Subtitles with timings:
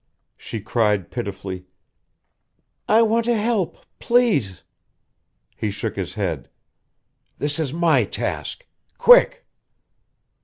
[0.35, 1.67] She cried pitifully:
[2.89, 3.85] "I want to help.
[3.99, 4.63] Please...."
[5.55, 6.49] He shook his head.
[7.37, 8.65] "This is my task.
[8.97, 9.45] Quick."